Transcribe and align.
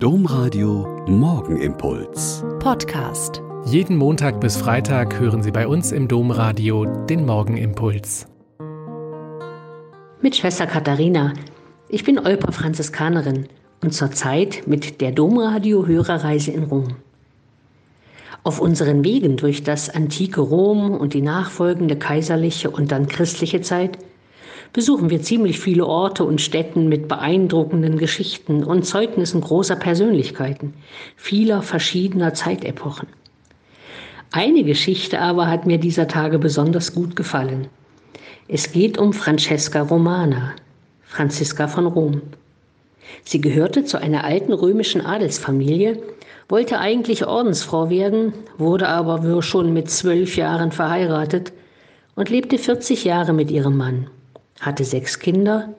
Domradio 0.00 1.04
Morgenimpuls. 1.08 2.44
Podcast. 2.60 3.42
Jeden 3.66 3.96
Montag 3.96 4.40
bis 4.40 4.56
Freitag 4.56 5.18
hören 5.18 5.42
Sie 5.42 5.50
bei 5.50 5.66
uns 5.66 5.90
im 5.90 6.06
Domradio 6.06 6.84
den 6.84 7.26
Morgenimpuls. 7.26 8.28
Mit 10.22 10.36
Schwester 10.36 10.68
Katharina. 10.68 11.32
Ich 11.88 12.04
bin 12.04 12.20
Olper 12.20 12.52
Franziskanerin 12.52 13.48
und 13.82 13.92
zurzeit 13.92 14.68
mit 14.68 15.00
der 15.00 15.10
Domradio 15.10 15.84
Hörerreise 15.84 16.52
in 16.52 16.62
Rom. 16.62 16.94
Auf 18.44 18.60
unseren 18.60 19.02
Wegen 19.02 19.36
durch 19.36 19.64
das 19.64 19.90
antike 19.90 20.42
Rom 20.42 20.92
und 20.92 21.12
die 21.12 21.22
nachfolgende 21.22 21.96
kaiserliche 21.96 22.70
und 22.70 22.92
dann 22.92 23.08
christliche 23.08 23.62
Zeit 23.62 23.98
besuchen 24.72 25.10
wir 25.10 25.22
ziemlich 25.22 25.58
viele 25.58 25.86
Orte 25.86 26.24
und 26.24 26.40
Städten 26.40 26.88
mit 26.88 27.08
beeindruckenden 27.08 27.98
Geschichten 27.98 28.64
und 28.64 28.84
Zeugnissen 28.84 29.40
großer 29.40 29.76
Persönlichkeiten, 29.76 30.74
vieler 31.16 31.62
verschiedener 31.62 32.34
Zeitepochen. 32.34 33.08
Eine 34.30 34.62
Geschichte 34.64 35.20
aber 35.20 35.46
hat 35.48 35.66
mir 35.66 35.78
dieser 35.78 36.06
Tage 36.06 36.38
besonders 36.38 36.94
gut 36.94 37.16
gefallen. 37.16 37.68
Es 38.46 38.72
geht 38.72 38.98
um 38.98 39.12
Francesca 39.12 39.82
Romana, 39.82 40.54
Franziska 41.02 41.66
von 41.66 41.86
Rom. 41.86 42.22
Sie 43.24 43.40
gehörte 43.40 43.84
zu 43.84 43.98
einer 43.98 44.24
alten 44.24 44.52
römischen 44.52 45.00
Adelsfamilie, 45.00 46.02
wollte 46.48 46.78
eigentlich 46.78 47.26
Ordensfrau 47.26 47.88
werden, 47.88 48.34
wurde 48.58 48.88
aber 48.88 49.42
schon 49.42 49.72
mit 49.72 49.90
zwölf 49.90 50.36
Jahren 50.36 50.72
verheiratet 50.72 51.52
und 52.14 52.28
lebte 52.28 52.58
40 52.58 53.04
Jahre 53.04 53.32
mit 53.32 53.50
ihrem 53.50 53.76
Mann 53.76 54.08
hatte 54.60 54.84
sechs 54.84 55.18
Kinder, 55.18 55.74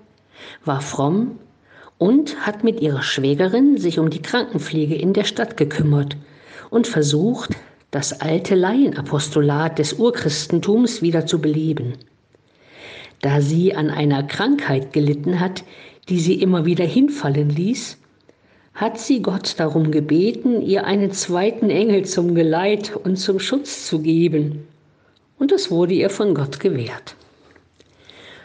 war 0.66 0.82
fromm 0.82 1.40
und 1.98 2.46
hat 2.46 2.64
mit 2.64 2.80
ihrer 2.80 3.02
Schwägerin 3.02 3.78
sich 3.78 4.00
um 4.00 4.10
die 4.10 4.22
Krankenpflege 4.22 4.96
in 4.96 5.14
der 5.14 5.26
Stadt 5.26 5.58
gekümmert 5.58 6.18
und 6.70 6.88
versucht, 6.88 7.56
das 7.92 8.22
alte 8.22 8.56
Laienapostolat 8.56 9.80
des 9.80 9.94
Urchristentums 9.94 11.02
wieder 11.02 11.26
zu 11.26 11.40
beleben. 11.42 11.94
Da 13.22 13.42
sie 13.42 13.76
an 13.76 13.90
einer 13.90 14.24
Krankheit 14.24 14.94
gelitten 14.94 15.40
hat, 15.40 15.64
die 16.08 16.20
sie 16.20 16.42
immer 16.42 16.66
wieder 16.66 16.86
hinfallen 16.86 17.50
ließ, 17.50 17.98
hat 18.74 18.98
sie 18.98 19.22
Gott 19.22 19.56
darum 19.60 19.92
gebeten, 19.92 20.62
ihr 20.62 20.86
einen 20.86 21.12
zweiten 21.12 21.70
Engel 21.70 22.06
zum 22.06 22.34
Geleit 22.34 22.96
und 22.96 23.18
zum 23.18 23.40
Schutz 23.40 23.86
zu 23.88 24.00
geben. 24.00 24.68
Und 25.38 25.52
es 25.52 25.70
wurde 25.70 25.96
ihr 25.96 26.10
von 26.10 26.34
Gott 26.34 26.60
gewährt. 26.60 27.16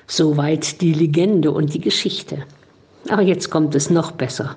Soweit 0.07 0.81
die 0.81 0.93
Legende 0.93 1.51
und 1.51 1.75
die 1.75 1.81
Geschichte. 1.81 2.43
Aber 3.09 3.23
jetzt 3.23 3.51
kommt 3.51 3.75
es 3.75 3.91
noch 3.91 4.13
besser. 4.13 4.57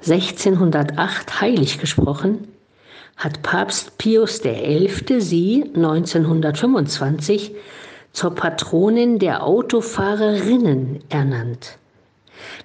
1608 0.00 1.40
heilig 1.40 1.78
gesprochen 1.78 2.48
hat 3.16 3.42
Papst 3.42 3.98
Pius 3.98 4.40
XI. 4.40 5.20
sie 5.20 5.70
1925 5.74 7.52
zur 8.12 8.34
Patronin 8.34 9.18
der 9.18 9.44
Autofahrerinnen 9.44 11.00
ernannt. 11.10 11.76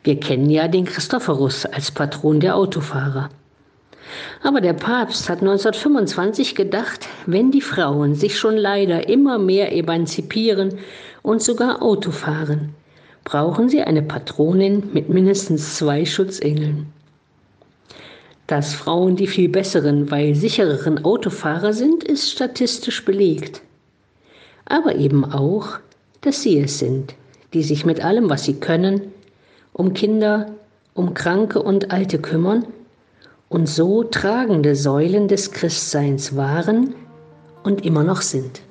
Wir 0.03 0.19
kennen 0.19 0.49
ja 0.49 0.69
den 0.69 0.85
Christophorus 0.85 1.65
als 1.65 1.91
Patron 1.91 2.39
der 2.39 2.55
Autofahrer. 2.55 3.29
Aber 4.41 4.61
der 4.61 4.73
Papst 4.73 5.29
hat 5.29 5.41
1925 5.41 6.55
gedacht, 6.55 7.07
wenn 7.25 7.51
die 7.51 7.61
Frauen 7.61 8.15
sich 8.15 8.37
schon 8.37 8.55
leider 8.55 9.09
immer 9.09 9.37
mehr 9.37 9.71
emanzipieren 9.71 10.77
und 11.21 11.41
sogar 11.41 11.81
Auto 11.81 12.11
fahren, 12.11 12.75
brauchen 13.23 13.69
sie 13.69 13.81
eine 13.81 14.03
Patronin 14.03 14.91
mit 14.93 15.09
mindestens 15.09 15.75
zwei 15.75 16.05
Schutzengeln. 16.05 16.87
Dass 18.47 18.75
Frauen 18.75 19.15
die 19.15 19.25
viel 19.25 19.49
besseren, 19.49 20.11
weil 20.11 20.35
sichereren 20.35 21.03
Autofahrer 21.03 21.73
sind, 21.73 22.03
ist 22.03 22.29
statistisch 22.29 23.03
belegt. 23.03 23.61
Aber 24.65 24.95
eben 24.95 25.25
auch, 25.25 25.79
dass 26.21 26.43
sie 26.43 26.59
es 26.59 26.77
sind, 26.77 27.15
die 27.53 27.63
sich 27.63 27.85
mit 27.85 28.03
allem, 28.03 28.29
was 28.29 28.43
sie 28.43 28.59
können, 28.59 29.01
um 29.73 29.93
Kinder, 29.93 30.51
um 30.93 31.15
Kranke 31.15 31.61
und 31.61 31.91
Alte 31.91 32.19
kümmern 32.19 32.65
und 33.49 33.67
so 33.67 34.03
tragende 34.03 34.75
Säulen 34.75 35.27
des 35.27 35.51
Christseins 35.51 36.35
waren 36.35 36.95
und 37.63 37.85
immer 37.85 38.03
noch 38.03 38.21
sind. 38.21 38.61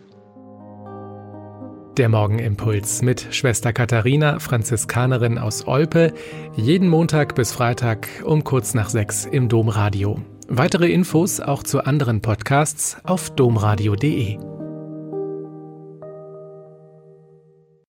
Der 1.97 2.09
Morgenimpuls 2.09 3.03
mit 3.03 3.29
Schwester 3.31 3.73
Katharina, 3.73 4.41
Franziskanerin 4.41 5.39
aus 5.39 5.69
Olpe, 5.69 6.13
jeden 6.57 6.89
Montag 6.89 7.37
bis 7.37 7.53
Freitag 7.53 8.09
um 8.25 8.43
kurz 8.43 8.75
nach 8.75 8.89
sechs 8.89 9.27
im 9.27 9.49
Domradio. 9.49 10.19
Weitere 10.49 10.91
Infos 10.91 11.41
auch 11.41 11.63
zu 11.63 11.85
anderen 11.85 12.21
Podcasts 12.21 12.97
auf 13.05 13.31
domradio.de. 13.31 14.54